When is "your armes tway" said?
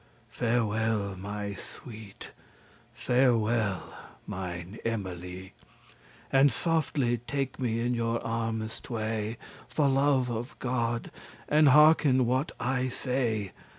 7.93-9.37